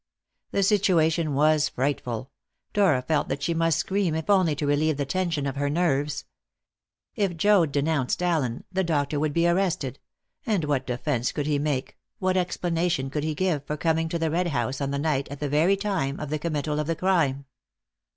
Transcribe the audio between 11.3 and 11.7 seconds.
could he